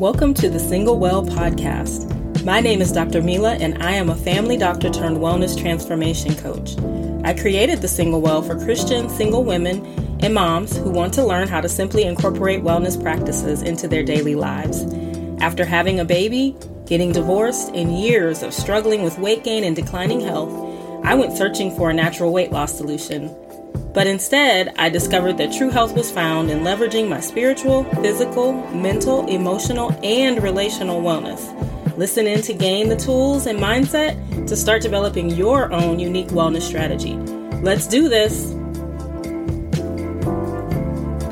[0.00, 2.42] Welcome to the Single Well podcast.
[2.42, 3.20] My name is Dr.
[3.20, 6.74] Mila, and I am a family doctor turned wellness transformation coach.
[7.22, 9.84] I created the Single Well for Christian single women
[10.22, 14.34] and moms who want to learn how to simply incorporate wellness practices into their daily
[14.34, 14.84] lives.
[15.42, 16.56] After having a baby,
[16.86, 20.50] getting divorced, and years of struggling with weight gain and declining health,
[21.04, 23.28] I went searching for a natural weight loss solution.
[23.92, 29.26] But instead, I discovered that true health was found in leveraging my spiritual, physical, mental,
[29.26, 31.56] emotional, and relational wellness.
[31.96, 36.62] Listen in to gain the tools and mindset to start developing your own unique wellness
[36.62, 37.14] strategy.
[37.62, 38.54] Let's do this!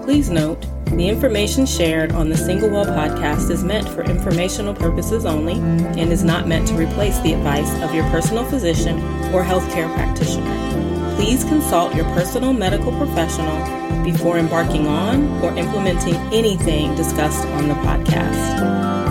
[0.03, 5.25] Please note, the information shared on the Single Well podcast is meant for informational purposes
[5.25, 5.55] only
[6.01, 8.99] and is not meant to replace the advice of your personal physician
[9.33, 10.88] or healthcare practitioner
[11.19, 17.75] please consult your personal medical professional before embarking on or implementing anything discussed on the
[17.75, 19.08] podcast.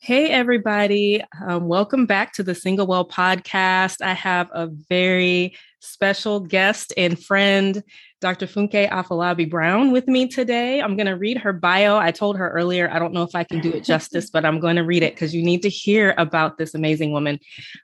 [0.00, 1.24] Hey, everybody.
[1.44, 4.00] Um, welcome back to the Single Well podcast.
[4.00, 7.82] I have a very special guest and friend,
[8.20, 8.46] Dr.
[8.46, 10.80] Funke Afolabi Brown, with me today.
[10.80, 11.96] I'm going to read her bio.
[11.98, 14.60] I told her earlier, I don't know if I can do it justice, but I'm
[14.60, 17.40] going to read it because you need to hear about this amazing woman.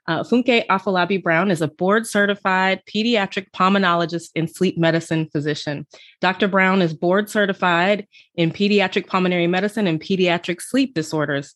[0.07, 5.85] Uh, Funke Afolabi Brown is a board certified pediatric pulmonologist and sleep medicine physician.
[6.21, 6.47] Dr.
[6.47, 11.55] Brown is board certified in pediatric pulmonary medicine and pediatric sleep disorders.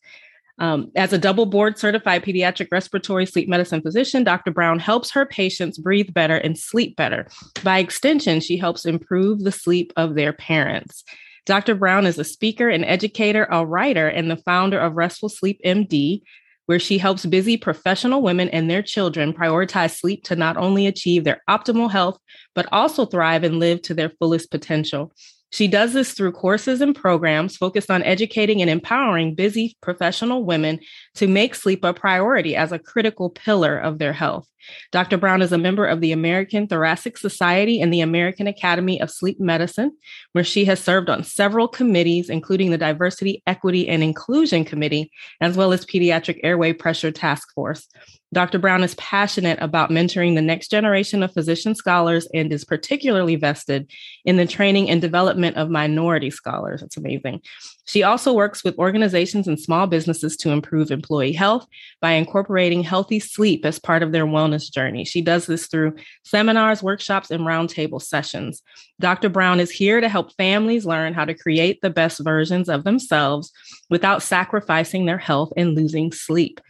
[0.59, 4.51] Um, as a double board certified pediatric respiratory sleep medicine physician, Dr.
[4.51, 7.27] Brown helps her patients breathe better and sleep better.
[7.63, 11.03] By extension, she helps improve the sleep of their parents.
[11.45, 11.75] Dr.
[11.75, 16.21] Brown is a speaker, an educator, a writer, and the founder of Restful Sleep MD,
[16.65, 21.23] where she helps busy professional women and their children prioritize sleep to not only achieve
[21.23, 22.19] their optimal health,
[22.53, 25.11] but also thrive and live to their fullest potential.
[25.51, 30.79] She does this through courses and programs focused on educating and empowering busy professional women
[31.15, 34.47] to make sleep a priority as a critical pillar of their health.
[34.91, 35.17] Dr.
[35.17, 39.39] Brown is a member of the American Thoracic Society and the American Academy of Sleep
[39.39, 39.91] Medicine,
[40.33, 45.11] where she has served on several committees, including the Diversity, Equity, and Inclusion Committee,
[45.41, 47.87] as well as Pediatric Airway Pressure Task Force.
[48.31, 48.59] Dr.
[48.59, 53.89] Brown is passionate about mentoring the next generation of physician scholars and is particularly vested
[54.23, 56.83] in the training and development of minority scholars.
[56.83, 57.41] It's amazing.
[57.89, 61.66] She also works with organizations and small businesses to improve employee health
[62.01, 65.05] by incorporating healthy sleep as part of their wellness journey.
[65.05, 68.61] She does this through seminars, workshops, and roundtable sessions.
[69.00, 69.27] Dr.
[69.29, 73.51] Brown is here to help families learn how to create the best versions of themselves
[73.89, 76.61] without sacrificing their health and losing sleep.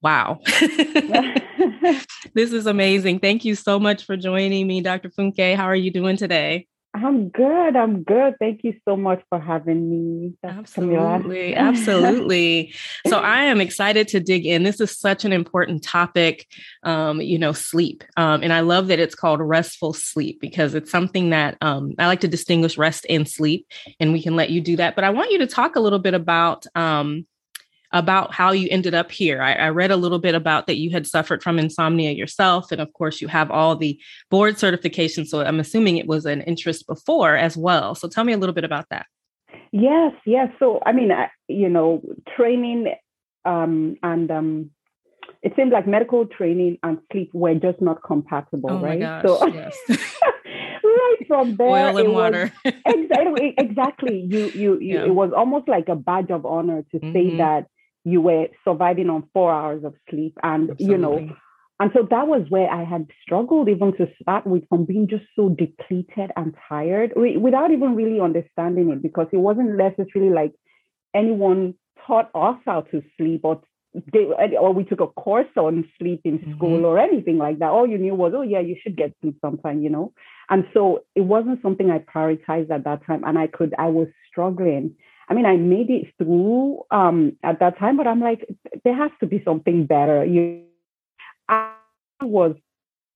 [0.00, 0.38] Wow.
[2.34, 3.18] this is amazing.
[3.18, 5.10] Thank you so much for joining me, Dr.
[5.10, 5.56] Funke.
[5.56, 6.68] How are you doing today?
[6.94, 7.76] I'm good.
[7.76, 8.34] I'm good.
[8.40, 10.34] Thank you so much for having me.
[10.42, 11.54] absolutely.
[11.54, 12.74] absolutely.
[13.06, 14.62] So I am excited to dig in.
[14.62, 16.46] This is such an important topic,
[16.82, 18.04] um, you know, sleep.
[18.16, 22.06] Um, and I love that it's called restful sleep because it's something that um, I
[22.06, 23.66] like to distinguish rest and sleep,
[24.00, 24.94] and we can let you do that.
[24.94, 27.26] But I want you to talk a little bit about um,
[27.92, 29.40] about how you ended up here.
[29.40, 32.70] I, I, read a little bit about that you had suffered from insomnia yourself.
[32.70, 33.98] And of course, you have all the
[34.30, 35.24] board certification.
[35.24, 37.94] So I'm assuming it was an interest before as well.
[37.94, 39.06] So tell me a little bit about that.
[39.72, 40.48] Yes, yes.
[40.58, 42.02] So, I mean, I, you know,
[42.36, 42.94] training
[43.44, 44.70] um, and um,
[45.42, 49.00] it seemed like medical training and sleep were just not compatible, oh right?
[49.00, 49.76] Gosh, so, yes.
[49.88, 52.52] right from there, oil and water.
[52.64, 54.26] exactly, exactly.
[54.28, 55.04] You, you, you yeah.
[55.04, 57.12] it was almost like a badge of honor to mm-hmm.
[57.12, 57.66] say that
[58.04, 60.36] you were surviving on four hours of sleep.
[60.42, 60.86] And, Absolutely.
[60.86, 61.36] you know,
[61.80, 65.24] and so that was where I had struggled even to start with from being just
[65.36, 70.52] so depleted and tired without even really understanding it because it wasn't necessarily like
[71.14, 71.74] anyone
[72.06, 73.62] taught us how to sleep or
[74.12, 74.26] they,
[74.60, 76.56] or we took a course on sleep in mm-hmm.
[76.56, 76.84] school mm-hmm.
[76.84, 77.70] or anything like that.
[77.70, 80.12] All you knew was, oh yeah, you should get sleep sometime, you know.
[80.50, 84.08] And so it wasn't something I prioritized at that time, and I could, I was
[84.30, 84.94] struggling.
[85.28, 88.48] I mean, I made it through um, at that time, but I'm like,
[88.84, 90.24] there has to be something better.
[90.24, 90.64] You,
[91.48, 91.72] I
[92.22, 92.56] was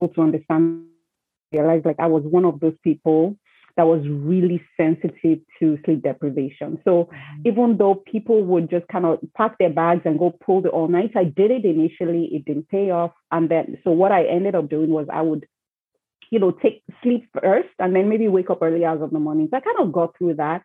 [0.02, 0.84] able to understand,
[1.52, 3.36] realize like I was one of those people
[3.76, 6.78] that was really sensitive to sleep deprivation.
[6.84, 7.48] So mm-hmm.
[7.48, 10.88] even though people would just kind of pack their bags and go pull the all
[10.88, 12.26] nights, I did it initially.
[12.32, 13.12] It didn't pay off.
[13.30, 15.46] And then, so what I ended up doing was I would,
[16.30, 19.48] you know, take sleep first and then maybe wake up early hours of the morning.
[19.50, 20.62] So I kind of got through that,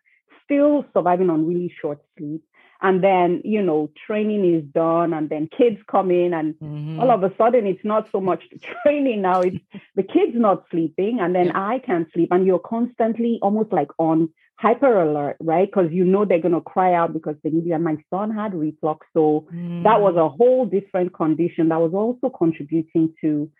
[0.48, 2.42] still surviving on really short sleep
[2.80, 7.00] and then you know training is done and then kids come in and mm-hmm.
[7.00, 9.58] all of a sudden it's not so much the training now it's
[9.94, 11.68] the kids not sleeping and then yeah.
[11.68, 16.24] i can't sleep and you're constantly almost like on hyper alert right because you know
[16.24, 19.46] they're going to cry out because they need you and my son had reflux so
[19.54, 19.82] mm.
[19.84, 23.50] that was a whole different condition that was also contributing to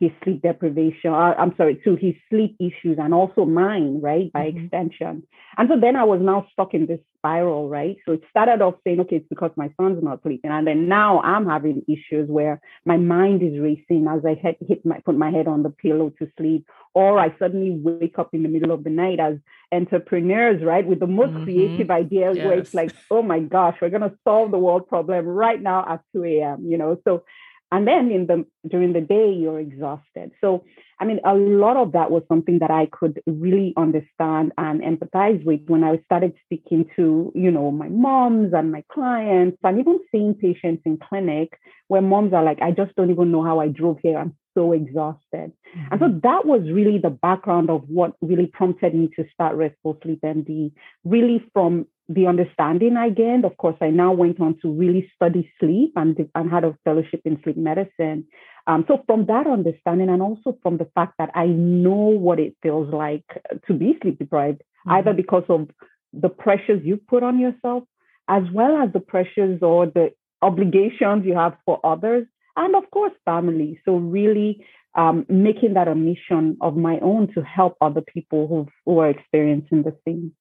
[0.00, 4.46] his sleep deprivation, uh, I'm sorry, to his sleep issues and also mine, right, by
[4.46, 4.64] mm-hmm.
[4.64, 5.24] extension.
[5.56, 7.96] And so then I was now stuck in this spiral, right?
[8.06, 10.52] So it started off saying, okay, it's because my son's not sleeping.
[10.52, 14.86] And then now I'm having issues where my mind is racing as I hit, hit
[14.86, 18.44] my, put my head on the pillow to sleep, or I suddenly wake up in
[18.44, 19.38] the middle of the night as
[19.72, 21.44] entrepreneurs, right, with the most mm-hmm.
[21.44, 22.46] creative ideas yes.
[22.46, 25.84] where it's like, oh my gosh, we're going to solve the world problem right now
[25.88, 27.00] at 2 a.m., you know?
[27.04, 27.24] So
[27.70, 30.64] and then in the during the day you're exhausted so
[31.00, 35.42] i mean a lot of that was something that i could really understand and empathize
[35.44, 39.98] with when i started speaking to you know my moms and my clients and even
[40.10, 43.68] seeing patients in clinic where moms are like i just don't even know how i
[43.68, 45.86] drove here i'm so exhausted mm-hmm.
[45.90, 46.20] and so mm-hmm.
[46.20, 50.72] that was really the background of what really prompted me to start restful sleep md
[51.04, 55.52] really from the understanding I gained, of course, I now went on to really study
[55.60, 58.26] sleep and, and had a fellowship in sleep medicine.
[58.66, 62.56] Um, so from that understanding, and also from the fact that I know what it
[62.62, 63.24] feels like
[63.66, 64.92] to be sleep deprived, mm-hmm.
[64.92, 65.68] either because of
[66.12, 67.84] the pressures you put on yourself,
[68.28, 70.10] as well as the pressures or the
[70.40, 72.26] obligations you have for others,
[72.56, 73.80] and of course, family.
[73.84, 74.64] So really
[74.94, 79.10] um, making that a mission of my own to help other people who who are
[79.10, 80.32] experiencing the same.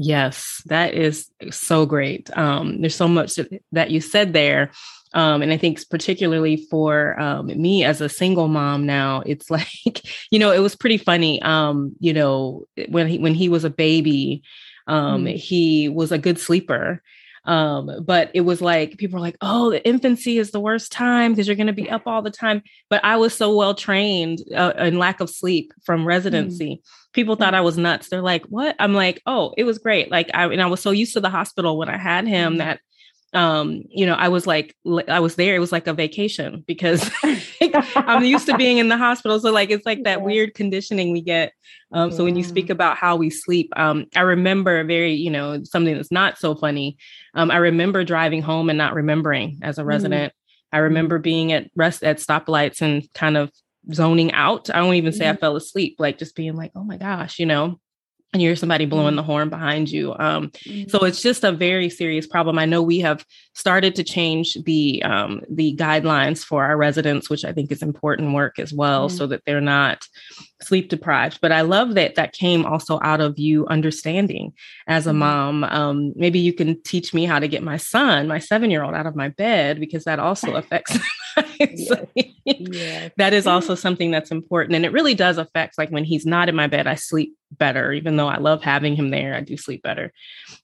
[0.00, 2.30] Yes, that is so great.
[2.38, 3.36] Um, there's so much
[3.72, 4.70] that you said there.
[5.12, 10.02] Um, and I think particularly for um, me as a single mom now, it's like,
[10.30, 11.42] you know, it was pretty funny.
[11.42, 14.44] Um, you know, when he when he was a baby,
[14.86, 15.34] um, mm.
[15.34, 17.02] he was a good sleeper.
[17.44, 21.32] Um, but it was like people were like, "Oh, the infancy is the worst time
[21.32, 24.40] because you're going to be up all the time." But I was so well trained
[24.54, 26.06] uh, in lack of sleep from mm.
[26.06, 26.76] residency.
[26.76, 28.10] Mm people thought I was nuts.
[28.10, 30.90] They're like, "What?" I'm like, "Oh, it was great." Like I and I was so
[30.92, 32.58] used to the hospital when I had him mm-hmm.
[32.58, 32.80] that
[33.34, 34.74] um you know i was like
[35.06, 37.10] i was there it was like a vacation because
[37.96, 40.24] i'm used to being in the hospital so like it's like that yeah.
[40.24, 41.52] weird conditioning we get
[41.92, 45.62] um so when you speak about how we sleep um i remember very you know
[45.64, 46.96] something that's not so funny
[47.34, 49.88] um i remember driving home and not remembering as a mm-hmm.
[49.88, 50.36] resident mm.
[50.72, 53.50] i remember being at rest at stoplights and kind of
[53.92, 54.70] zoning out.
[54.70, 55.36] I don't even say mm-hmm.
[55.36, 57.80] I fell asleep, like just being like, oh my gosh, you know,
[58.34, 59.30] and you're somebody blowing the mm-hmm.
[59.30, 60.14] horn behind you.
[60.18, 60.88] Um, mm-hmm.
[60.90, 62.58] So it's just a very serious problem.
[62.58, 67.44] I know we have started to change the um, the guidelines for our residents, which
[67.44, 69.16] I think is important work as well, mm-hmm.
[69.16, 70.06] so that they're not
[70.60, 71.38] sleep deprived.
[71.40, 74.52] But I love that that came also out of you understanding
[74.86, 75.18] as a mm-hmm.
[75.20, 75.64] mom.
[75.64, 78.94] Um, maybe you can teach me how to get my son, my seven year old,
[78.94, 80.98] out of my bed because that also affects
[81.60, 81.90] yes.
[82.44, 83.12] yes.
[83.16, 84.76] that is also something that's important.
[84.76, 87.92] And it really does affect, like when he's not in my bed, I sleep better,
[87.92, 89.34] even though I love having him there.
[89.34, 90.12] I do sleep better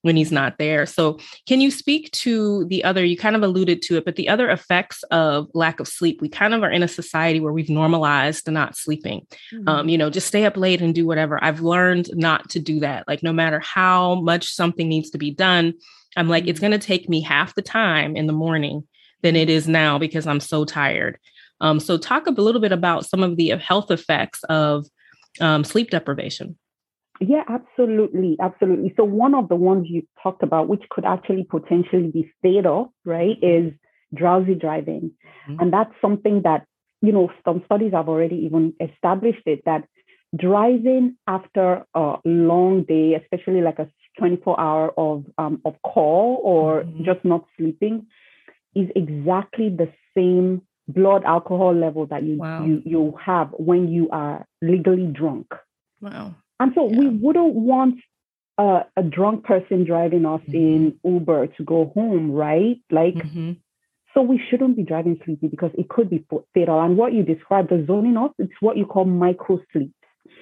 [0.03, 0.87] when he's not there.
[0.87, 3.05] So, can you speak to the other?
[3.05, 6.21] You kind of alluded to it, but the other effects of lack of sleep.
[6.21, 9.27] We kind of are in a society where we've normalized not sleeping.
[9.53, 9.69] Mm-hmm.
[9.69, 11.43] Um, you know, just stay up late and do whatever.
[11.43, 13.09] I've learned not to do that.
[13.09, 15.75] Like, no matter how much something needs to be done,
[16.17, 16.51] I'm like, mm-hmm.
[16.51, 18.87] it's going to take me half the time in the morning
[19.25, 21.19] than it is now because I'm so tired.
[21.61, 24.87] Um, so, talk a little bit about some of the health effects of
[25.41, 26.57] um, sleep deprivation.
[27.21, 28.37] Yeah, absolutely.
[28.41, 28.93] Absolutely.
[28.97, 33.37] So, one of the ones you talked about, which could actually potentially be fatal, right,
[33.43, 33.73] is
[34.15, 35.13] drowsy driving.
[35.49, 35.61] Mm-hmm.
[35.61, 36.67] And that's something that,
[37.01, 39.85] you know, some studies have already even established it that
[40.37, 43.89] driving after a long day, especially like a
[44.19, 47.05] 24 hour of, um, of call or mm-hmm.
[47.05, 48.07] just not sleeping,
[48.75, 52.65] is exactly the same blood alcohol level that you wow.
[52.65, 55.47] you you have when you are legally drunk.
[56.01, 56.35] Wow.
[56.61, 56.99] And so yeah.
[56.99, 57.97] we wouldn't want
[58.59, 60.55] a, a, drunk person driving us mm-hmm.
[60.55, 62.77] in Uber to go home, right?
[62.91, 63.53] Like, mm-hmm.
[64.13, 66.81] so we shouldn't be driving sleepy because it could be fatal.
[66.81, 69.93] And what you described, the zoning off, it's what you call micro sleep.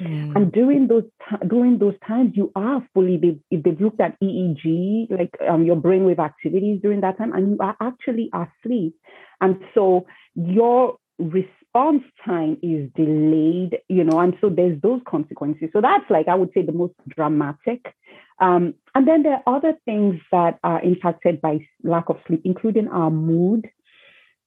[0.01, 0.37] Mm.
[0.37, 1.05] And during those
[1.47, 5.77] during those times, you are fully they, if they've looked at EEG, like um, your
[5.77, 8.95] brainwave activities during that time, and you are actually asleep.
[9.41, 15.69] And so your response response time is delayed, you know, and so there's those consequences.
[15.73, 17.95] So that's like, I would say, the most dramatic.
[18.41, 22.89] Um, and then there are other things that are impacted by lack of sleep, including
[22.89, 23.69] our mood,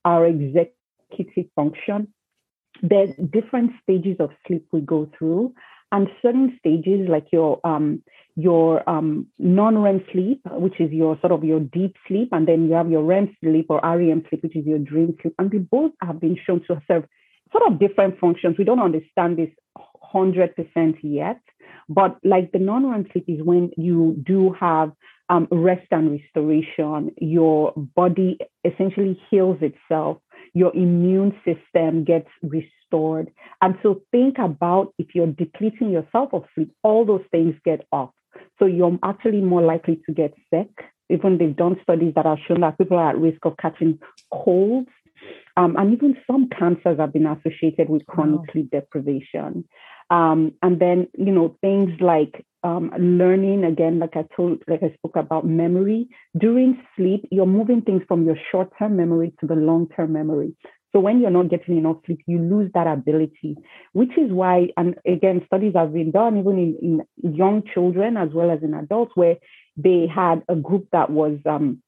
[0.03, 2.13] our executive function.
[2.89, 5.53] There's different stages of sleep we go through
[5.91, 8.03] and certain stages like your um,
[8.35, 12.73] your um, non-REM sleep, which is your sort of your deep sleep, and then you
[12.73, 15.91] have your REM sleep or REM sleep, which is your dream sleep, and they both
[16.01, 17.05] have been shown to serve
[17.51, 18.57] sort of different functions.
[18.57, 19.49] We don't understand this
[20.01, 21.41] hundred percent yet,
[21.87, 24.91] but like the non-REM sleep is when you do have
[25.29, 27.11] um, rest and restoration.
[27.19, 30.17] Your body essentially heals itself.
[30.55, 33.29] Your immune system gets restored.
[33.61, 38.09] And so think about if you're depleting yourself of sleep, all those things get off.
[38.57, 40.69] So you're actually more likely to get sick.
[41.09, 43.99] Even they've done studies that have shown that people are at risk of catching
[44.33, 44.89] colds.
[45.57, 48.45] Um, and even some cancers have been associated with chronic wow.
[48.51, 49.65] sleep deprivation.
[50.09, 54.91] Um, and then, you know, things like um, learning, again, like I told, like I
[54.95, 56.07] spoke about memory.
[56.35, 60.55] During sleep, you're moving things from your short term memory to the long term memory.
[60.91, 63.57] So when you're not getting enough sleep, you lose that ability,
[63.93, 68.29] which is why, and again, studies have been done even in, in young children as
[68.33, 69.35] well as in adults, where
[69.77, 71.83] they had a group that was um,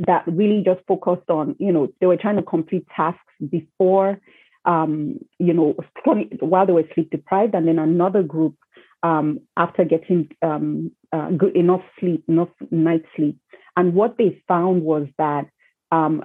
[0.00, 4.18] that really just focused on, you know, they were trying to complete tasks before,
[4.64, 5.76] um, you know,
[6.40, 8.56] while they were sleep deprived, and then another group
[9.02, 13.38] um, after getting um, uh, good enough sleep, enough night sleep.
[13.76, 15.46] And what they found was that
[15.90, 16.24] um,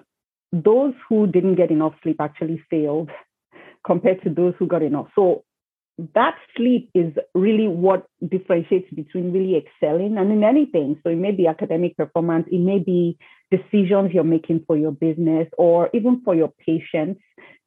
[0.52, 3.10] those who didn't get enough sleep actually failed
[3.86, 5.08] compared to those who got enough.
[5.16, 5.44] So
[6.14, 11.00] that sleep is really what differentiates between really excelling and in anything.
[11.04, 13.18] So it may be academic performance, it may be
[13.50, 17.22] decisions you're making for your business or even for your patients,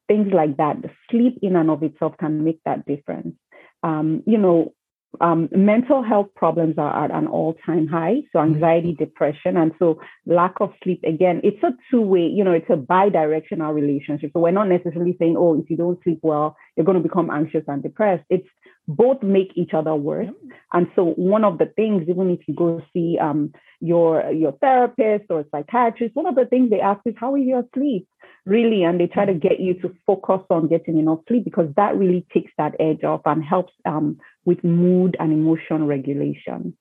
[0.07, 0.81] things like that.
[0.81, 3.35] The sleep in and of itself can make that difference.
[3.83, 4.73] Um, you know,
[5.19, 8.53] um, mental health problems are at an all-time high so mm-hmm.
[8.53, 12.77] anxiety depression and so lack of sleep again it's a two-way you know it's a
[12.77, 14.31] bi-directional relationship.
[14.33, 17.29] So we're not necessarily saying oh if you don't sleep well you're going to become
[17.29, 18.23] anxious and depressed.
[18.29, 18.47] It's
[18.87, 20.29] both make each other worse.
[20.73, 25.25] And so one of the things even if you go see um, your your therapist
[25.29, 28.07] or psychiatrist one of the things they ask is how is your sleep?
[28.45, 31.97] Really and they try to get you to focus on getting enough sleep because that
[31.97, 36.75] really takes that edge off and helps um, with mood and emotion regulation.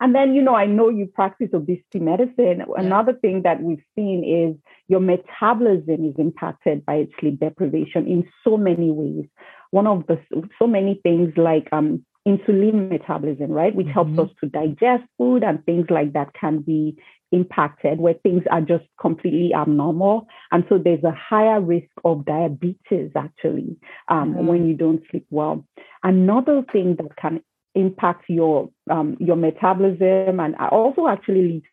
[0.00, 2.58] And then you know i know you practice obesity medicine.
[2.58, 2.64] Yeah.
[2.76, 8.56] another thing that we've seen is your metabolism is impacted by sleep deprivation in so
[8.56, 9.26] many ways.
[9.70, 10.20] One of the
[10.58, 14.14] so many things like um, insulin metabolism, right, which mm-hmm.
[14.14, 16.96] helps us to digest food and things like that can be
[17.32, 20.26] impacted where things are just completely abnormal.
[20.52, 23.76] And so there's a higher risk of diabetes actually
[24.08, 24.46] um, mm-hmm.
[24.46, 25.64] when you don't sleep well.
[26.02, 27.40] Another thing that can
[27.74, 31.66] impact your um, your metabolism and also actually leads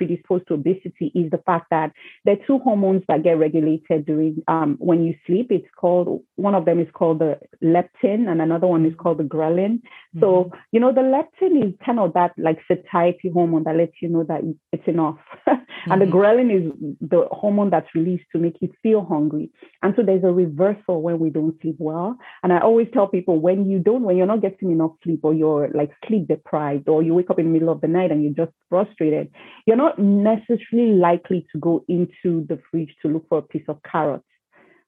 [0.00, 1.92] predisposed to obesity is the fact that
[2.24, 5.48] there are two hormones that get regulated during um, when you sleep.
[5.50, 9.24] It's called one of them is called the leptin, and another one is called the
[9.24, 9.74] ghrelin.
[9.74, 10.20] Mm-hmm.
[10.20, 14.08] So you know the leptin is kind of that like satiety hormone that lets you
[14.08, 14.40] know that
[14.72, 15.60] it's enough, mm-hmm.
[15.92, 16.16] and the mm-hmm.
[16.16, 19.50] ghrelin is the hormone that's released to make you feel hungry.
[19.82, 22.16] And so there's a reversal when we don't sleep well.
[22.42, 25.34] And I always tell people when you don't, when you're not getting enough sleep, or
[25.34, 28.22] you're like sleep deprived, or you wake up in the middle of the night and
[28.22, 29.30] you're just frustrated,
[29.66, 33.64] you're not not necessarily likely to go into the fridge to look for a piece
[33.68, 34.22] of carrot.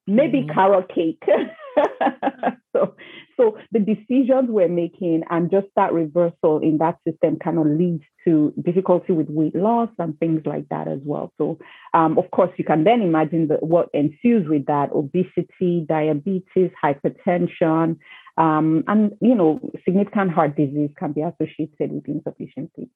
[0.06, 0.52] Maybe mm.
[0.52, 1.22] carrot cake.
[2.72, 2.94] so,
[3.36, 8.02] so the decisions we're making and just that reversal in that system kind of leads
[8.24, 11.32] to difficulty with weight loss and things like that as well.
[11.38, 11.58] So,
[11.94, 17.96] um, of course, you can then imagine the, what ensues with that: obesity, diabetes, hypertension,
[18.36, 22.90] um, and you know, significant heart disease can be associated with insufficient sleep.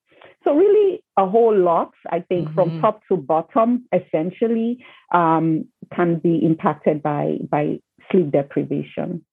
[0.45, 2.55] So really, a whole lot, I think, mm-hmm.
[2.55, 9.25] from top to bottom, essentially, um, can be impacted by by sleep deprivation.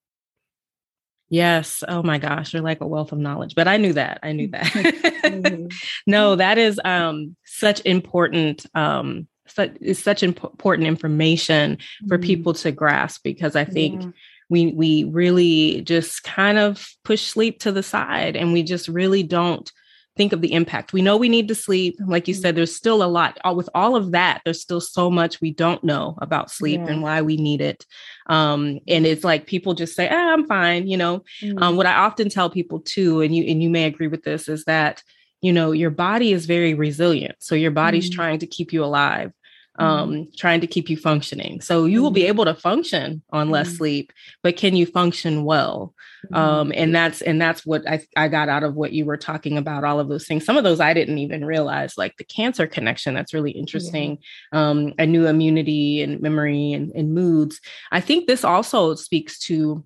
[1.30, 1.84] Yes.
[1.88, 3.56] Oh my gosh, you're like a wealth of knowledge.
[3.56, 4.20] But I knew that.
[4.22, 4.66] I knew that.
[4.66, 5.68] mm-hmm.
[6.08, 11.78] no, that is um, such important um, such is such important information
[12.10, 12.26] for mm-hmm.
[12.26, 14.10] people to grasp because I think yeah
[14.50, 19.24] we we really just kind of push sleep to the side and we just really
[19.24, 19.72] don't
[20.16, 20.94] think of the impact.
[20.94, 21.96] We know we need to sleep.
[22.06, 22.42] Like you mm-hmm.
[22.42, 23.40] said, there's still a lot.
[23.56, 26.92] With all of that, there's still so much we don't know about sleep yeah.
[26.92, 27.86] and why we need it.
[28.28, 31.62] Um, and it's like people just say, ah, "I'm fine." You know, mm-hmm.
[31.62, 34.48] um, what I often tell people too, and you and you may agree with this,
[34.48, 35.02] is that
[35.42, 37.36] you know your body is very resilient.
[37.40, 38.16] So your body's mm-hmm.
[38.16, 39.32] trying to keep you alive.
[39.80, 40.30] Um, mm-hmm.
[40.38, 41.62] trying to keep you functioning.
[41.62, 42.30] So you will be mm-hmm.
[42.30, 43.78] able to function on less mm-hmm.
[43.78, 45.94] sleep, but can you function well?
[46.32, 49.58] Um, and that's and that's what I, I got out of what you were talking
[49.58, 49.84] about.
[49.84, 50.46] All of those things.
[50.46, 53.14] Some of those I didn't even realize, like the cancer connection.
[53.14, 54.20] That's really interesting.
[54.54, 54.70] Yeah.
[54.70, 57.60] Um, a new immunity and memory and, and moods.
[57.92, 59.84] I think this also speaks to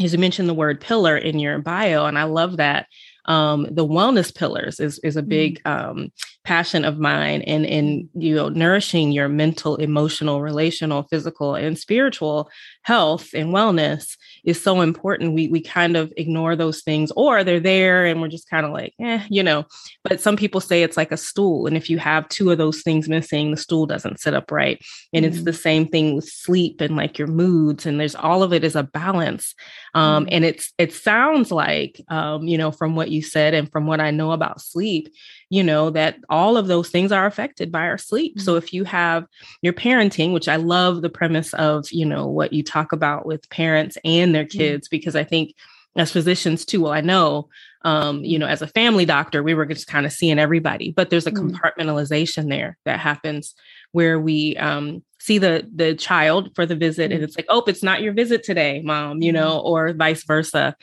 [0.00, 2.86] as you mentioned the word pillar in your bio, and I love that
[3.30, 5.70] um, the wellness pillars is is a big mm.
[5.70, 11.78] um, passion of mine and in you know nourishing your mental emotional relational physical and
[11.78, 12.50] spiritual
[12.82, 17.60] health and wellness is so important we we kind of ignore those things or they're
[17.60, 19.64] there and we're just kind of like eh, you know
[20.02, 22.82] but some people say it's like a stool and if you have two of those
[22.82, 24.82] things missing the stool doesn't sit up right
[25.12, 25.34] and mm-hmm.
[25.34, 28.64] it's the same thing with sleep and like your moods and there's all of it
[28.64, 29.54] is a balance
[29.94, 30.34] um, mm-hmm.
[30.34, 34.00] and it's it sounds like um, you know from what you said and from what
[34.00, 35.12] i know about sleep
[35.48, 38.44] you know that all of those things are affected by our sleep mm-hmm.
[38.44, 39.26] so if you have
[39.62, 43.48] your parenting which i love the premise of you know what you talk about with
[43.50, 44.58] parents and their mm-hmm.
[44.58, 44.96] kids mm-hmm.
[44.96, 45.54] because i think
[45.96, 47.48] as physicians too well i know
[47.82, 51.08] um, you know as a family doctor we were just kind of seeing everybody but
[51.08, 51.48] there's a mm-hmm.
[51.48, 53.54] compartmentalization there that happens
[53.92, 57.24] where we um, see the the child for the visit and mm-hmm.
[57.24, 59.42] it's like oh it's not your visit today mom you mm-hmm.
[59.42, 60.74] know or vice versa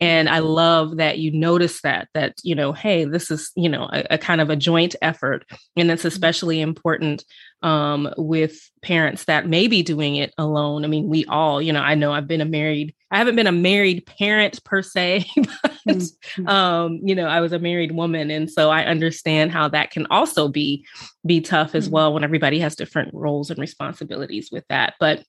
[0.00, 3.88] and i love that you notice that that you know hey this is you know
[3.92, 5.44] a, a kind of a joint effort
[5.76, 6.08] and it's mm-hmm.
[6.08, 7.24] especially important
[7.62, 11.80] um, with parents that may be doing it alone i mean we all you know
[11.80, 15.72] i know i've been a married i haven't been a married parent per se but
[15.88, 16.46] mm-hmm.
[16.46, 20.06] um, you know i was a married woman and so i understand how that can
[20.10, 20.84] also be
[21.24, 21.94] be tough as mm-hmm.
[21.94, 25.24] well when everybody has different roles and responsibilities with that but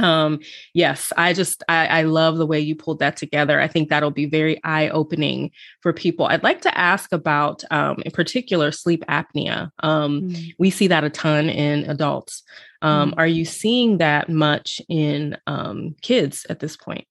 [0.00, 0.40] um
[0.72, 3.60] yes i just I, I love the way you pulled that together.
[3.60, 6.26] I think that'll be very eye-opening for people.
[6.26, 9.70] I'd like to ask about um in particular sleep apnea.
[9.80, 10.54] Um mm.
[10.58, 12.42] we see that a ton in adults.
[12.82, 13.14] Um mm.
[13.18, 17.06] are you seeing that much in um kids at this point?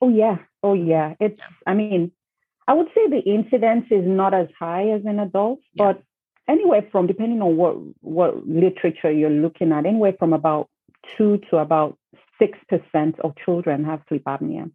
[0.00, 0.38] Oh yeah.
[0.62, 1.14] Oh yeah.
[1.20, 2.12] It's i mean
[2.66, 5.92] i would say the incidence is not as high as in adults yeah.
[5.92, 6.02] but
[6.48, 10.68] anywhere from depending on what what literature you're looking at anywhere from about
[11.16, 11.98] two to about
[12.40, 14.70] 6% of children have sleep apnea.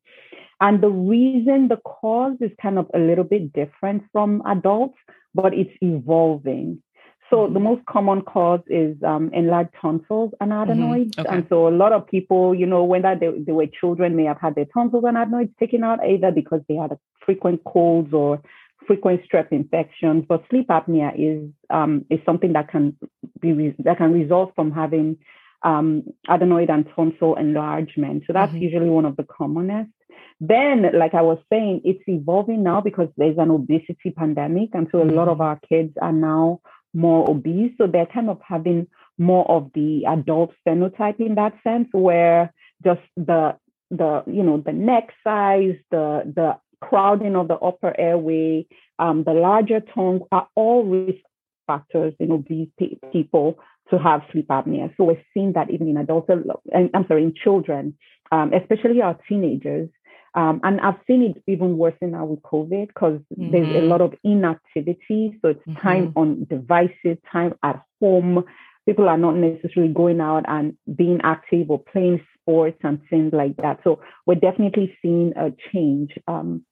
[0.61, 4.97] And the reason, the cause is kind of a little bit different from adults,
[5.35, 6.81] but it's evolving.
[7.29, 7.53] So mm-hmm.
[7.53, 10.71] the most common cause is um, enlarged tonsils and mm-hmm.
[10.71, 11.15] adenoids.
[11.15, 11.21] Mm-hmm.
[11.21, 11.35] Okay.
[11.37, 14.25] And so a lot of people, you know, when that they, they, were children may
[14.25, 18.41] have had their tonsils and adenoids taken out either because they had frequent colds or
[18.85, 20.25] frequent strep infections.
[20.29, 22.95] But sleep apnea is um, is something that can
[23.39, 25.17] be that can result from having
[25.63, 28.23] um, adenoid and tonsil enlargement.
[28.27, 28.61] So that's mm-hmm.
[28.61, 29.91] usually one of the commonest.
[30.39, 34.69] Then, like I was saying, it's evolving now because there's an obesity pandemic.
[34.73, 35.41] And so a lot of mm-hmm.
[35.41, 36.59] our kids are now
[36.93, 37.71] more obese.
[37.77, 43.01] So they're kind of having more of the adult phenotype in that sense, where just
[43.15, 43.55] the
[43.89, 48.65] the you know the neck size, the the crowding of the upper airway,
[48.99, 51.23] um, the larger tongue are all risk
[51.67, 52.69] factors in obese
[53.11, 53.57] people
[53.89, 54.95] to have sleep apnea.
[54.97, 56.29] So we're seeing that even in adults,
[56.73, 57.97] I'm sorry, in children,
[58.31, 59.89] um, especially our teenagers.
[60.35, 63.51] Um, and I've seen it even worse now with COVID because mm-hmm.
[63.51, 63.87] there's a mm-hmm.
[63.87, 65.37] lot of inactivity.
[65.41, 65.79] So it's mm-hmm.
[65.79, 68.43] time on devices, time at home.
[68.87, 73.57] People are not necessarily going out and being active or playing sports and things like
[73.57, 73.79] that.
[73.83, 76.65] So we're definitely seeing a change um,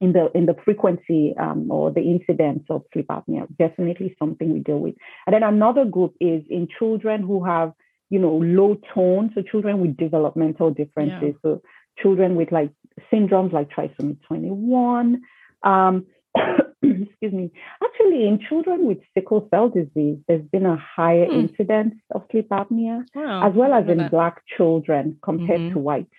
[0.00, 3.46] in the in the frequency um, or the incidence of sleep apnea.
[3.58, 4.94] Definitely something we deal with.
[5.26, 7.72] And then another group is in children who have
[8.10, 11.40] you know low tone, so children with developmental differences, yeah.
[11.42, 11.62] so
[12.00, 12.70] children with like
[13.12, 15.22] syndromes like trisomy 21.
[15.62, 16.06] Um,
[16.82, 17.50] excuse me.
[17.82, 21.40] Actually, in children with sickle cell disease, there's been a higher hmm.
[21.40, 23.48] incidence of sleep apnea, wow.
[23.48, 24.10] as well as in that.
[24.10, 25.74] Black children compared mm-hmm.
[25.74, 26.10] to whites.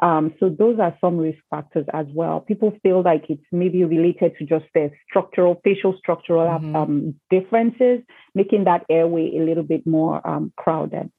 [0.00, 2.40] Um, so those are some risk factors as well.
[2.40, 6.76] People feel like it's maybe related to just their structural, facial structural mm-hmm.
[6.76, 8.00] um, differences,
[8.34, 11.10] making that airway a little bit more um, crowded.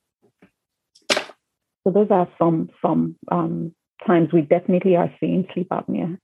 [1.11, 3.73] So those are some some um,
[4.07, 6.17] times we definitely are seeing sleep apnea.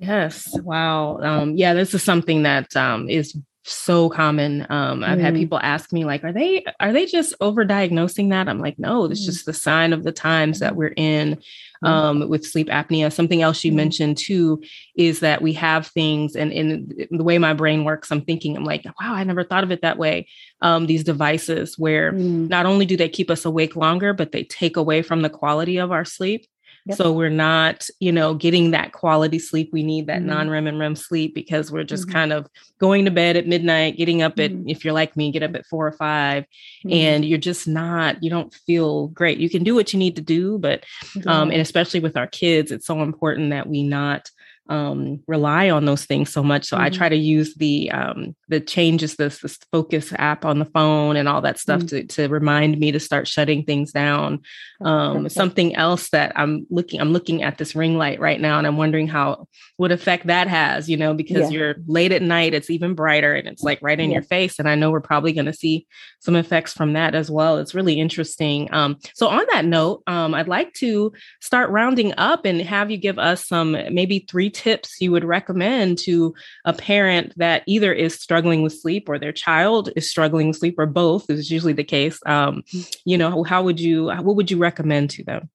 [0.00, 0.58] Yes.
[0.58, 1.18] Wow.
[1.18, 4.66] Um, yeah, this is something that um, is so common.
[4.70, 5.22] Um, I've mm.
[5.22, 8.48] had people ask me like, are they are they just overdiagnosing that?
[8.48, 9.26] I'm like, no, it's mm.
[9.26, 11.38] just the sign of the times that we're in
[11.84, 11.88] mm.
[11.88, 13.12] um, with sleep apnea.
[13.12, 13.76] Something else you mm.
[13.76, 14.62] mentioned too
[14.96, 18.64] is that we have things, and in the way my brain works, I'm thinking, I'm
[18.64, 20.28] like, wow, I never thought of it that way.
[20.62, 22.48] Um, these devices where mm.
[22.48, 25.76] not only do they keep us awake longer, but they take away from the quality
[25.76, 26.46] of our sleep.
[26.90, 26.96] Yep.
[26.98, 29.70] So we're not, you know, getting that quality sleep.
[29.72, 30.26] We need that mm-hmm.
[30.26, 32.12] non-REM and REM sleep because we're just mm-hmm.
[32.12, 32.48] kind of
[32.78, 34.68] going to bed at midnight, getting up at, mm-hmm.
[34.68, 36.92] if you're like me, get up at four or 5 mm-hmm.
[36.92, 39.38] and you're just not, you don't feel great.
[39.38, 40.84] You can do what you need to do, but,
[41.26, 44.28] um, and especially with our kids, it's so important that we not
[44.68, 46.64] um, rely on those things so much.
[46.66, 46.84] So mm-hmm.
[46.84, 51.16] I try to use the um, the changes this this focus app on the phone
[51.16, 52.06] and all that stuff mm-hmm.
[52.06, 54.42] to to remind me to start shutting things down.
[54.80, 58.66] Um, something else that I'm looking I'm looking at this ring light right now and
[58.66, 60.88] I'm wondering how what effect that has.
[60.88, 61.58] You know, because yeah.
[61.58, 64.14] you're late at night, it's even brighter and it's like right in yeah.
[64.14, 64.60] your face.
[64.60, 65.86] And I know we're probably going to see
[66.20, 67.58] some effects from that as well.
[67.58, 68.72] It's really interesting.
[68.72, 72.98] Um, so on that note, um, I'd like to start rounding up and have you
[72.98, 76.34] give us some maybe three tips you would recommend to
[76.66, 80.76] a parent that either is struggling with sleep or their child is struggling with sleep
[80.78, 82.62] or both is usually the case um,
[83.04, 85.48] you know how would you what would you recommend to them?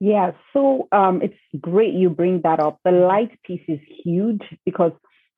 [0.00, 2.78] Yeah so um, it's great you bring that up.
[2.84, 4.92] The light piece is huge because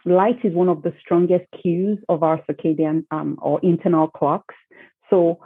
[0.04, 4.56] light is one of the strongest cues of our circadian um, or internal clocks.
[5.10, 5.38] So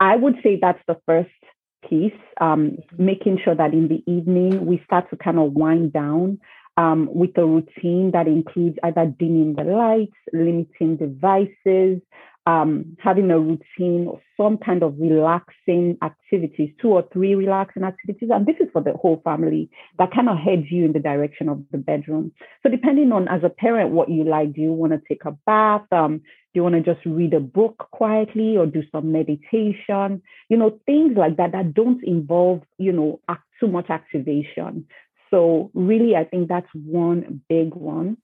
[0.00, 1.40] i would say that's the first
[1.88, 6.38] piece, um, making sure that in the evening we start to kind of wind down
[6.76, 12.00] um, with a routine that includes either dimming the lights, limiting devices,
[12.46, 18.28] um, having a routine or some kind of relaxing activities, two or three relaxing activities.
[18.32, 21.48] And this is for the whole family that kind of heads you in the direction
[21.48, 22.32] of the bedroom.
[22.62, 25.32] So, depending on as a parent what you like, do you want to take a
[25.46, 25.90] bath?
[25.90, 30.22] Um, do you want to just read a book quietly or do some meditation?
[30.48, 33.20] You know, things like that that don't involve, you know,
[33.58, 34.86] too much activation.
[35.34, 38.18] So, really, I think that's one big one.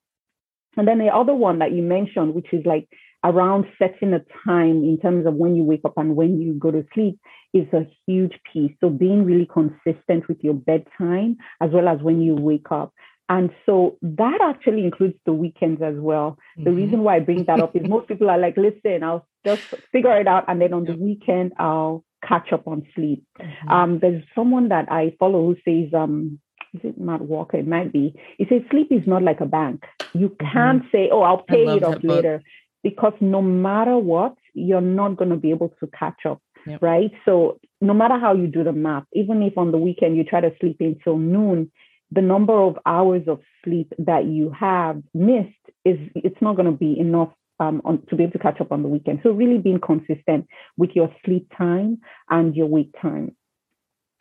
[0.76, 2.88] And then the other one that you mentioned, which is like
[3.24, 6.70] around setting a time in terms of when you wake up and when you go
[6.70, 7.18] to sleep,
[7.52, 8.70] is a huge piece.
[8.80, 12.92] So, being really consistent with your bedtime as well as when you wake up.
[13.28, 16.36] And so that actually includes the weekends as well.
[16.58, 16.64] Mm-hmm.
[16.64, 19.62] The reason why I bring that up is most people are like, listen, I'll just
[19.92, 20.44] figure it out.
[20.48, 23.24] And then on the weekend, I'll catch up on sleep.
[23.38, 23.68] Mm-hmm.
[23.68, 26.40] Um, there's someone that I follow who says, um,
[26.74, 27.56] is it Matt Walker?
[27.56, 28.14] It might be.
[28.38, 29.85] He says sleep is not like a bank.
[30.12, 30.52] You mm-hmm.
[30.52, 32.42] can't say, oh, I'll pay it off later,
[32.83, 36.83] because no matter what, you're not going to be able to catch up, yep.
[36.83, 37.11] right?
[37.24, 40.40] So no matter how you do the math, even if on the weekend you try
[40.40, 41.70] to sleep until noon,
[42.11, 45.54] the number of hours of sleep that you have missed
[45.85, 47.30] is it's not going to be enough
[47.61, 49.20] um, on, to be able to catch up on the weekend.
[49.22, 53.37] So really being consistent with your sleep time and your wake time.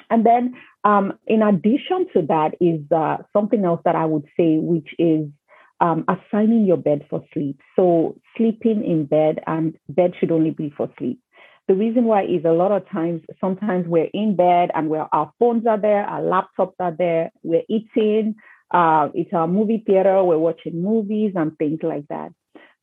[0.10, 4.58] And then, um, in addition to that, is uh, something else that I would say,
[4.58, 5.28] which is
[5.82, 7.60] um, assigning your bed for sleep.
[7.76, 11.20] So, sleeping in bed, and bed should only be for sleep.
[11.68, 15.32] The reason why is a lot of times, sometimes we're in bed and where our
[15.38, 18.36] phones are there, our laptops are there, we're eating,
[18.74, 22.32] uh, it's our movie theater, we're watching movies and things like that.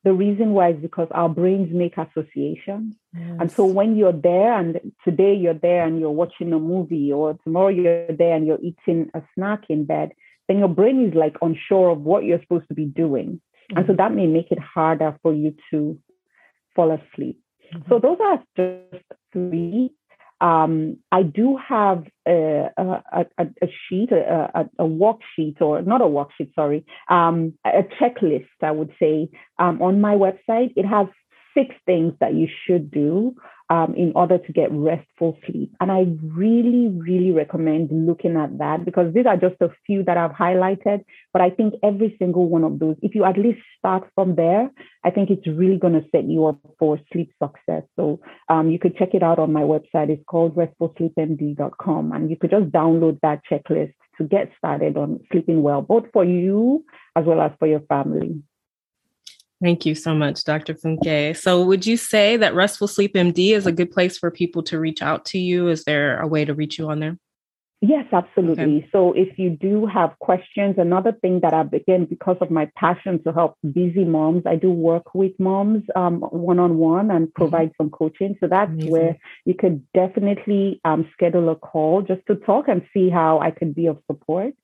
[0.06, 2.94] The reason why is because our brains make associations.
[3.12, 3.38] Yes.
[3.40, 7.36] And so when you're there and today you're there and you're watching a movie or
[7.42, 10.12] tomorrow you're there and you're eating a snack in bed,
[10.46, 13.40] then your brain is like unsure of what you're supposed to be doing.
[13.72, 13.78] Mm-hmm.
[13.78, 13.96] And so mm-hmm.
[13.96, 15.98] that may make it harder for you to
[16.76, 17.40] fall asleep.
[17.74, 17.88] Mm-hmm.
[17.88, 19.90] So those are just three
[20.40, 26.54] um, I do have a, a, a, a sheet, a, worksheet, or not a worksheet,
[26.54, 30.72] sorry, um, a checklist, I would say, um, on my website.
[30.76, 31.06] It has
[31.56, 33.34] six things that you should do
[33.68, 35.72] um, in order to get restful sleep.
[35.80, 40.16] And I really, really recommend looking at that because these are just a few that
[40.16, 41.04] I've highlighted.
[41.32, 44.70] But I think every single one of those, if you at least start from there,
[45.04, 47.82] I think it's really going to set you up for sleep success.
[47.96, 50.10] So um, you could check it out on my website.
[50.10, 52.12] It's called restfulsleepmd.com.
[52.12, 56.24] And you could just download that checklist to get started on sleeping well, both for
[56.24, 56.84] you
[57.16, 58.42] as well as for your family.
[59.62, 60.74] Thank you so much, Dr.
[60.74, 61.34] Funke.
[61.36, 64.78] So, would you say that Restful Sleep MD is a good place for people to
[64.78, 65.68] reach out to you?
[65.68, 67.18] Is there a way to reach you on there?
[67.82, 68.78] Yes, absolutely.
[68.78, 68.88] Okay.
[68.90, 73.22] So if you do have questions, another thing that I've again because of my passion
[73.24, 77.42] to help busy moms, I do work with moms one on one and mm-hmm.
[77.42, 77.84] provide mm-hmm.
[77.84, 78.36] some coaching.
[78.40, 78.90] So that's Amazing.
[78.90, 83.50] where you could definitely um, schedule a call just to talk and see how I
[83.50, 84.54] could be of support.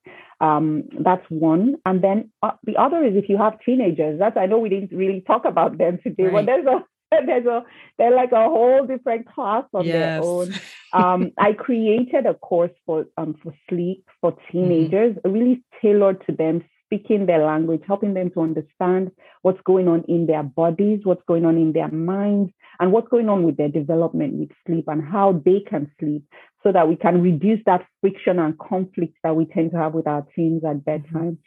[0.41, 1.75] Um, that's one.
[1.85, 4.17] And then uh, the other is if you have teenagers.
[4.17, 6.33] That's I know we didn't really talk about them today, right.
[6.33, 6.83] but there's a
[7.25, 7.63] there's a
[7.97, 9.93] they're like a whole different class of yes.
[9.93, 10.53] their own.
[10.93, 14.51] Um, I created a course for um, for sleep for mm-hmm.
[14.51, 15.31] teenagers, mm-hmm.
[15.31, 19.09] really tailored to them, speaking their language, helping them to understand
[19.41, 23.27] what's going on in their bodies, what's going on in their minds, and what's going
[23.27, 26.23] on with their development with sleep and how they can sleep
[26.61, 30.05] so that we can reduce that friction and conflict that we tend to have with
[30.05, 31.01] our teens at mm-hmm.
[31.01, 31.39] bedtime.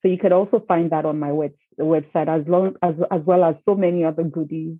[0.00, 3.42] So you could also find that on my web, website as long as as well
[3.44, 4.76] as so many other goodies.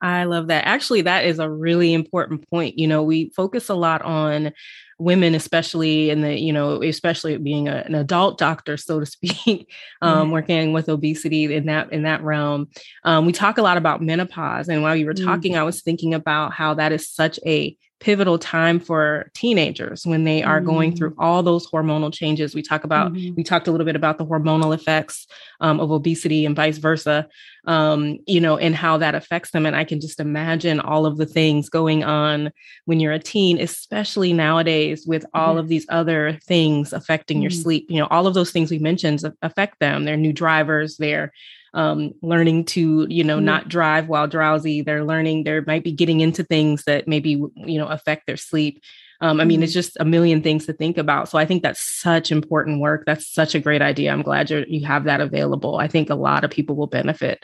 [0.00, 0.66] I love that.
[0.66, 2.78] Actually, that is a really important point.
[2.78, 4.52] You know, we focus a lot on
[4.98, 9.72] women, especially in the, you know, especially being a, an adult doctor, so to speak,
[10.02, 10.30] um, mm-hmm.
[10.32, 12.68] working with obesity in that in that realm.
[13.04, 15.62] Um, we talk a lot about menopause, and while you were talking, mm-hmm.
[15.62, 20.42] I was thinking about how that is such a pivotal time for teenagers when they
[20.42, 20.66] are mm-hmm.
[20.66, 22.54] going through all those hormonal changes.
[22.54, 23.34] We talk about, mm-hmm.
[23.34, 25.26] we talked a little bit about the hormonal effects
[25.62, 27.26] um, of obesity and vice versa,
[27.66, 29.64] um, you know, and how that affects them.
[29.64, 32.52] And I can just imagine all of the things going on
[32.84, 35.60] when you're a teen, especially nowadays with all mm-hmm.
[35.60, 37.62] of these other things affecting your mm-hmm.
[37.62, 37.86] sleep.
[37.88, 40.04] You know, all of those things we mentioned affect them.
[40.04, 41.32] They're new drivers, they're
[41.74, 43.46] um, learning to you know mm-hmm.
[43.46, 47.78] not drive while drowsy they're learning they might be getting into things that maybe you
[47.78, 48.80] know affect their sleep
[49.20, 49.78] um, I mean, it's mm-hmm.
[49.78, 51.28] just a million things to think about.
[51.28, 53.04] So I think that's such important work.
[53.06, 54.12] That's such a great idea.
[54.12, 55.76] I'm glad you you have that available.
[55.76, 57.42] I think a lot of people will benefit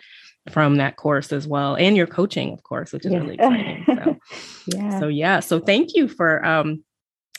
[0.50, 3.18] from that course as well, and your coaching, of course, which is yeah.
[3.18, 3.84] really exciting.
[3.86, 4.16] So,
[4.66, 5.00] yeah.
[5.00, 5.40] So yeah.
[5.40, 6.84] So thank you for um,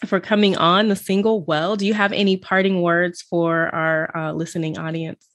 [0.06, 1.75] for coming on the single well.
[1.75, 5.27] Do you have any parting words for our uh, listening audience?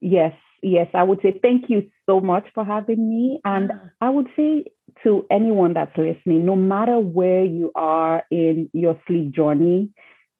[0.00, 0.34] Yes
[0.66, 3.40] yes, I would say thank you so much for having me.
[3.44, 4.64] And I would say
[5.04, 9.90] to anyone that's listening, no matter where you are in your sleep journey,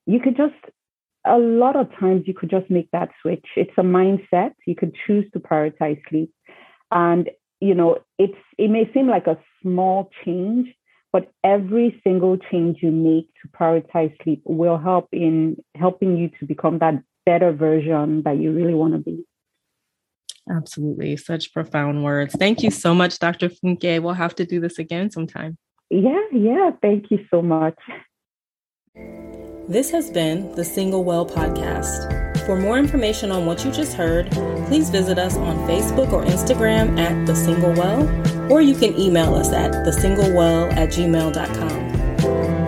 [0.06, 0.54] you could just,
[1.24, 3.46] a lot of times, you could just make that switch.
[3.56, 4.52] It's a mindset.
[4.66, 6.32] You could choose to prioritize sleep.
[6.90, 10.68] And, you know, it's, it may seem like a small change,
[11.12, 16.46] but every single change you make to prioritize sleep will help in helping you to
[16.46, 19.24] become that better version that you really want to be.
[20.48, 21.16] Absolutely.
[21.16, 22.34] Such profound words.
[22.38, 23.48] Thank you so much, Dr.
[23.48, 24.00] Funke.
[24.00, 25.58] We'll have to do this again sometime.
[25.90, 26.70] Yeah, yeah.
[26.82, 27.78] Thank you so much.
[29.68, 32.26] This has been the Single Well podcast.
[32.46, 34.30] For more information on what you just heard,
[34.66, 39.34] please visit us on Facebook or Instagram at The Single Well, or you can email
[39.34, 42.65] us at thesinglewell at gmail.com.